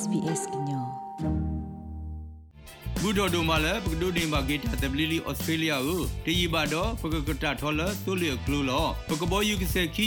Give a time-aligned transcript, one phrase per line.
[0.00, 0.86] SBS ညော
[3.00, 10.06] ဘူဒိုဒိုမာလပကဒိုဒီမာဂီတာတဘလီလီဩစတြေးလျကိုတရီပါတော့ပကကတာထော်လဆိုလီကလူလောပကဘောယူကစခီ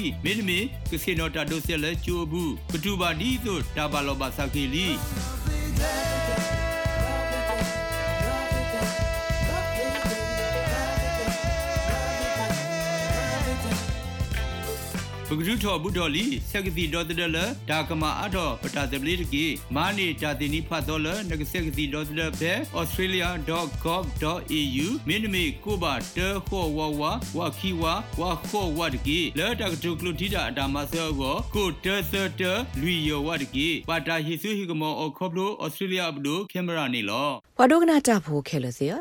[15.31, 17.27] မင်းမီကစီနိုတာဒိုဆဲလချိုဘူးကတူပါဒီဆိုတာဘာလောဘာဆာကီလီပကရုထောဘုဒ္ဓလီဆက်ကတိဒေါ်တဒလ
[17.69, 19.45] ဒါကမအထောပတာတပလီတကီ
[19.75, 27.01] မာနီတာတင်နီဖတ်တော်လနကဆက်ကတိဒေါ်တဒဖဲ australia.gov.au မင်းမေကိုပါတေခောဝဝ
[27.37, 27.83] ဝခီဝ
[28.19, 32.41] ဝခောဝတကီလဲတကတုကလူတီတာအတာမဆောကိုကိုတေသတ
[32.81, 37.27] လူယောဝတကီပါတာဟီဆူဟီကမောအခဘလို australia ဘဒိုကင်မရာနီလော
[37.59, 38.93] ဝဒုကနာတာဖိုခဲလစီယ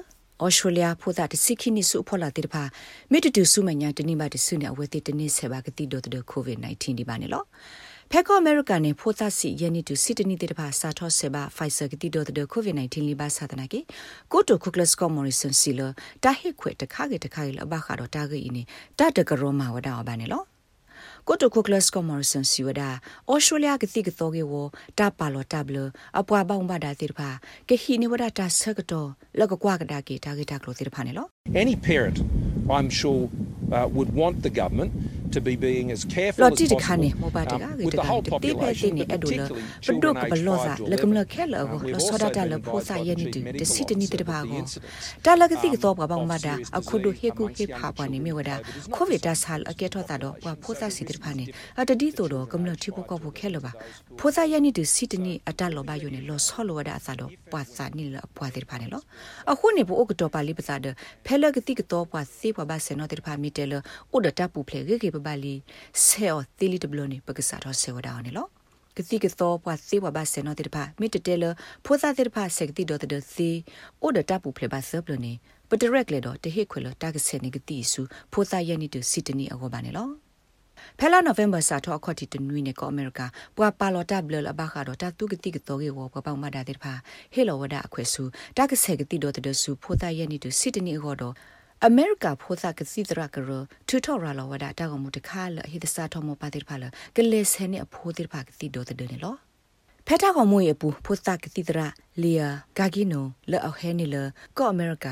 [0.45, 2.62] ဩစတြေးလျဖိုသာတစိခိနိစုဖောလာတိတဖာ
[3.12, 7.45] မေတတူစုမညာတနိမတဆုနေအဝဲတိတနိဆေဘာကတိဒိုတကိုဗစ် -19 ဒီပါနေလော
[8.11, 13.81] ဖက်ကောအမေရိကန်နဲ့ဖိုသာစီယနီတူစီတနီတိတဖာစာထောဆေဘာဖိုင်ဆာကတိဒိုတကိုဗစ် -19 လီဘာသာတနာကေ
[14.33, 15.81] ကိုတိုခုကလစကောမော်ရီဆန်စီလ
[16.25, 18.62] တာဟိခွေတခါကေတခါကေလဘခါတော့တာဂီနီ
[18.98, 20.42] တတကရောမာဝဒါဘာနေလော
[21.29, 22.91] ကိုတိုကိုကလစ်ကောမော်ဆန်စီဝဒါ
[23.29, 24.53] အော်စတြေးလျကတိကတော်ကေဝ
[24.99, 25.77] တာပါလောတာဘလ
[26.19, 27.29] အပွားပေါင်းပါတာတိတဖာ
[27.69, 31.27] ကဟီနေဝဒါတာဆကတော့လကကွာကဒါကေတာကေတာကလိုတိတဖာနေလော
[31.65, 32.17] Any parent
[32.77, 33.23] I'm sure
[33.77, 34.91] uh, would want the government
[35.31, 36.81] to be being as careful as possible.
[36.81, 39.47] khane mo ba ta ga ta ga te pe te ni adola
[39.86, 42.56] pdo ko blo sa le kum le khe le go lo so da ta le
[42.67, 44.61] pho sa ye ni ti de si ti ni te ba go
[45.25, 47.67] ta la ga ti ko ba ba ma da a khu do he ku he
[47.67, 48.56] pha pa ni me wa da
[48.97, 51.47] covid ta sal a ke tho ta do wa pho sa si te pha ni
[51.81, 53.73] a ta di to do kum le thi ko ko pho khe le ba
[54.19, 56.39] pho sa ye ni ti si ti ni a ta lo ba yo ni lo
[56.47, 58.98] so lo wa da sa do pa sa ni le pwa te pha ni lo
[59.47, 60.91] a khu ni bo o ko to pa li pa sa de
[61.27, 63.51] phe le ga ti ko to pa si pa ba se no te pha mi
[63.56, 63.78] te le
[64.14, 65.55] o da ta pu phle ge ge ba li
[66.07, 68.45] se o tili de blo ni pa ka sa ro se wa da ni lo
[68.97, 71.45] ကတိကသောပွားစေဝဘာစေနောတေတဖာမိတတဲလ
[71.85, 73.48] ဖိုးစားတေတဖာစက်ကတိဒေါ်တဲ့စီ
[74.03, 75.33] အိုဒတာပူဖလေဘာဆပ်လနေ
[75.69, 80.09] ပတရက်လေတော့တဟိခွေလတာကဆေနေကတိစုဖိုးစားယနီတူစီတနီအကောပါနေလော
[80.98, 83.20] ဖဲလာနိုဝင်ဘာစာတော့ခေါတိတနွီနေကောအမေရိက
[83.57, 86.92] ပွာပါလော်တာဘလလဘခါတော့တာတုကတိကတော်ကေဝပပောင်မတာတေတဖာ
[87.35, 88.23] ဟေလောဝဒအခွဲစု
[88.57, 91.35] တာကဆေကတိဒေါ်တဲ့စုဖိုးသားယနီတူစီတနီအကောတော့
[91.86, 93.48] အမေရိကဖိုသာကစီတရာကရ
[93.89, 96.85] ထူထော်ရာလောဝဒတာကမှုတခါလဟိဒစာထောမပါတိဖာလ
[97.17, 99.35] ကလေဆဲနေအဖိုးတိဖာကတိဒိုတဒနေလော
[100.07, 101.86] ဖက်တာကမွေအပူဖိုသာကတိတရာ
[102.23, 104.17] လီယာဂါဂီနိုလောအဟဲနီလ
[104.57, 105.07] ကောအမေရိက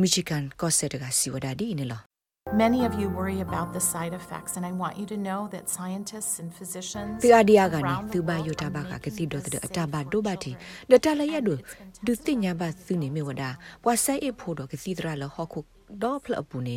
[0.00, 2.11] မီချီဂန်ကော့ဆက်တကစီဝဒါဒီနေလော
[2.54, 5.70] Many of you worry about the side effects, and I want you to know that
[5.70, 7.22] scientists and physicians.
[7.22, 10.54] The idea gani tuba yota baka kasi do the ataba do bati
[10.86, 11.58] the tala yadu
[12.04, 15.64] do tinya ba suni me wada wa sai e phodo kasi dra la hoku
[16.02, 16.76] တော့ဖလပူနေ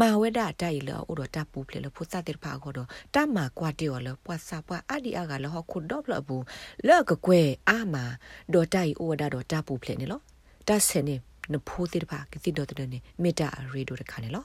[0.00, 6.36] မာဝဒတိုင်လောဥဒတာပူဖလေလဖုစတဲ့ဖာကောတော့တမကွာတေော်လပွာစာပွာအဒီအကလဟခုတော့ဖလပူ
[6.88, 8.04] လောကကွဲအာမာ
[8.52, 10.20] ဒေါ်တိုင်ဥဝဒတော့တာပူဖလေနေလော
[10.68, 11.14] တဆနေ
[11.52, 14.44] နဖိုးတဲ့ဖာကတိတော့တဲ့နေမေတာရေဒိုတခါနေလော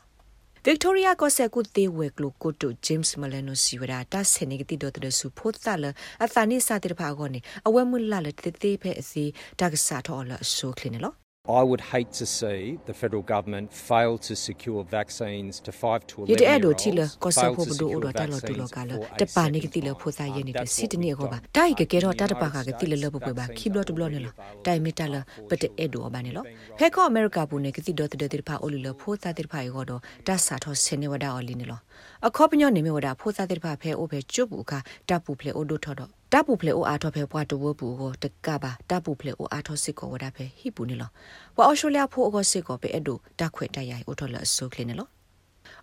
[0.63, 4.61] Victoria ko se ku te we klo ko to James Maleno siwara ta se ne
[4.63, 5.89] ti do de su phot ta la
[6.19, 8.93] a ta ni sa ti pha go ne awe mu la le te te phe
[9.01, 11.15] asi ta ka sa tho la so kline lo
[11.49, 16.15] I would hate to see the federal government fail to secure vaccines to 5 to
[16.21, 16.41] 11 years.
[16.41, 19.25] Yede ado tila ko sa pho do odo ta lo tu lo ka lo te
[19.25, 21.41] pa ni ki lo pho sa ye ni de sit ni ko ba.
[21.51, 23.71] Dai ke ke ro ta ta pa ka ke ti lo lo bo ba ki
[23.71, 24.29] blo to blo ne lo.
[24.63, 26.45] Dai mi ta lo pa te edo ba ne lo.
[26.77, 29.17] He ko America bu ne ki ti do te de pa o li lo pho
[29.17, 31.65] sa te pa yo do ta sa tho se ne wa da o li ne
[31.65, 31.81] lo.
[32.21, 34.45] A ko pnyo ne me wa da pho sa te pa phe o phe chu
[34.45, 41.09] bu ka ta pu phle o do tho do တပူဖလေအိုအားထောဖေပွားတဝပူကိုတကပါတပူဖလေအိုအားထောစစ်ကိုဝဒဖေဟိပူနေလော
[41.57, 45.07] ဝါအော်စတြေးလျဖိုးအောစစ်ကိုပဲအဲ့ဒိုတခွေတရိုင်အိုထောလအဆုခလနေလော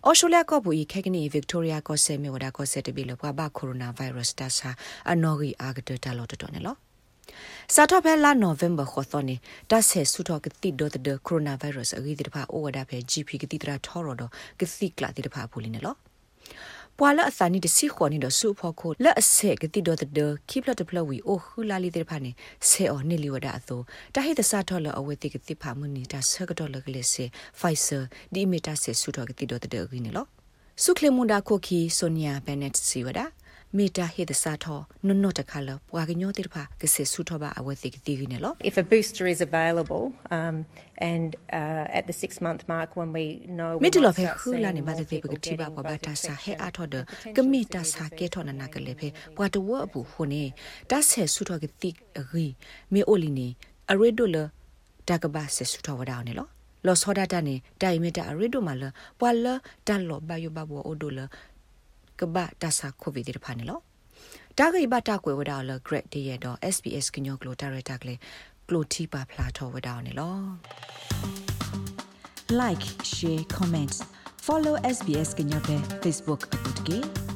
[0.05, 4.69] အော်စတြေးလျကဘူဤခေကနီဗစ်တိုးရီယာကိုဆေမေဝဒါကိုဆေတဘီလောဘဘာကိုရိုနာဗိုင်းရပ်စ်တဆာ
[5.11, 6.75] အနော်ဂီအာဂဒတလောတတော်နေလော
[7.75, 9.35] စာတော့ဖဲလာနိုဝင်ဘာခေါ်တော်နေ
[9.71, 15.95] တဆဲဆုတော့ကတိဒတ်ဒကိုရိုနာဗိုင်းရပ်စ်အဂီဒီတဖာအိုဝဒါဖဲ GP ကတိတရာထော်ရတော့ကတိကလာတိတဖာပူလင်းနေလော
[17.01, 22.31] ပွာလအစနီတစီခွန်နီဒဆူဖို့ခိုလက်အဆက်ကတိဒတ်ဒခိပလတ်ပလဝီအိုခူလာလီတဲ့ဖာနေ
[22.69, 23.81] ဆေအော်နီလီဝဒါအသော
[24.15, 27.25] တဟိတဆာထော်လအဝဲတိကတိဖာမနီတာဆကတော်လကလေးစေ
[27.59, 27.99] ဖိုင်ဆာ
[28.33, 30.25] ဒီမီတာဆေဆူတော်ကတိဒတ်ဒဂီနီလော
[30.83, 33.25] ဆုခလေမွန်ဒါခိုခီဆိုနီယာဘန်နက်စီဝဒါ
[33.77, 40.03] မေတာဟေဒစာထောနနတခါလပွာကညောတိဖာကစေဆုထောပါအဝသိကတိကနေလော If a booster is available
[40.37, 40.55] um
[41.11, 41.29] and
[41.59, 43.25] uh at the 6 month mark when we
[43.57, 46.95] know မေတလောဖေခူလာနေမတဲ့ပကတိပါပွာဘတာစာဟေအထောဒ
[47.35, 49.07] ကမေတာစာကေထောနနာကလေဖေ
[49.37, 50.43] ပွာတဝအဘူးဟိုနေ
[50.91, 52.45] တဆေဆုထောကတိရီ
[52.93, 53.47] မေအိုလီနေ
[53.91, 54.37] အရေဒိုလ
[55.09, 56.47] တကဘာဆေဆုထောဝဒါနေလော
[56.85, 58.83] လောစောဒတာနေတိုင်မီတာအရီဒိုမလ
[59.19, 59.45] ပွာလ
[59.87, 61.19] တန်လောဘယဘဘောအိုဒိုလ
[62.19, 63.79] ကဘာတဆာကိုဗစ်ဒီဖာနေလော
[64.57, 68.15] တာဂိဘတာကွယ်ဝဒါလဂရက်ဒီရတော့ SBS ကညောကလိုတာရတာကလေ
[68.69, 70.37] ကလိုတီပါဖလာထောဝဒါနေလော
[72.59, 73.95] like share comment
[74.45, 77.28] follow SBS ကညောပဲ Facebook အပုတ်ကေ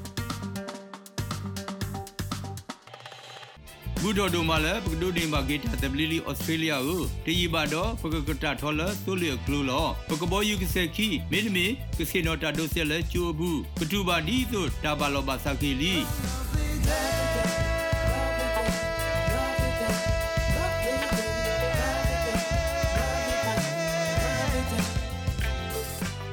[4.05, 11.65] ဘူဒိုဒိုမာလဲပကဒိုဒီမာဂီတာတဘလီလီဩစတြေးလျကိုတီဘါတော့ပကကတာထော်လသူလျကလူလောပကဘောယူကစခီမင်းမီ
[11.97, 15.93] ကစီနိုတာဒိုဆက်လဲကျိုဘူးကတူဘာဒီဆိုတာဘာလောဘာစကီလီ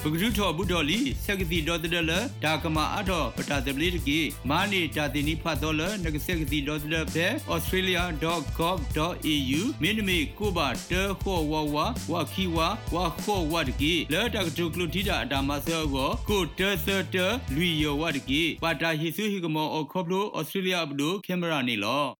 [0.05, 2.13] ပကရုထောဘုဒ္ဓလီဆက်ကတိဒေါ်တဒလ
[2.45, 4.19] ဒါကမာအထောပတာတပလီတကီ
[4.51, 11.77] မာနေတာတင်နိဖတ်တော်လနကဆက်ကတိဒေါ်တဒဖဲ australia.gov.au မင်းနမေကိုပါတဲခောဝဝ
[12.13, 12.59] ဝခီဝ
[12.95, 17.17] ဝခောဝတကီလဲတကတုကလူတီတာအတာမဆောကိုကိုတဲဆတ
[17.55, 22.03] လူယောဝတကီပါတာဟီဆူဟီကမောအခေါပလို australia ဘဒိုကင်မရာနီလော